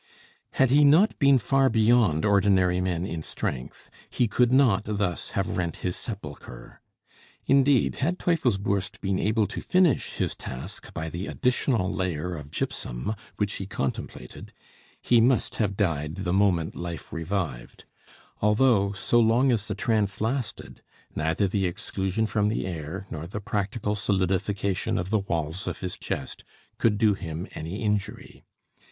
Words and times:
Had 0.53 0.71
he 0.71 0.83
not 0.83 1.19
been 1.19 1.37
far 1.37 1.69
beyond 1.69 2.25
ordinary 2.25 2.81
men 2.81 3.05
in 3.05 3.21
strength, 3.21 3.87
he 4.09 4.27
could 4.27 4.51
not 4.51 4.81
thus 4.85 5.29
have 5.37 5.55
rent 5.57 5.75
his 5.85 5.95
sepulchre. 5.95 6.81
Indeed, 7.45 7.97
had 7.97 8.17
Teufelsbürst 8.17 8.99
been 8.99 9.19
able 9.19 9.45
to 9.45 9.61
finish 9.61 10.13
his 10.13 10.33
task 10.33 10.91
by 10.95 11.07
the 11.09 11.27
additional 11.27 11.93
layer 11.93 12.33
of 12.35 12.49
gypsum 12.49 13.13
which 13.37 13.53
he 13.57 13.67
contemplated, 13.67 14.51
he 14.99 15.21
must 15.21 15.57
have 15.57 15.77
died 15.77 16.15
the 16.15 16.33
moment 16.33 16.75
life 16.75 17.13
revived; 17.13 17.85
although, 18.41 18.93
so 18.93 19.19
long 19.19 19.51
as 19.51 19.67
the 19.67 19.75
trance 19.75 20.19
lasted, 20.19 20.81
neither 21.15 21.47
the 21.47 21.67
exclusion 21.67 22.25
from 22.25 22.47
the 22.47 22.65
air, 22.65 23.05
nor 23.11 23.27
the 23.27 23.39
practical 23.39 23.93
solidification 23.93 24.97
of 24.97 25.11
the 25.11 25.19
walls 25.19 25.67
of 25.67 25.81
his 25.81 25.95
chest, 25.95 26.43
could 26.79 26.97
do 26.97 27.13
him 27.13 27.45
any 27.53 27.83
injury. 27.83 28.43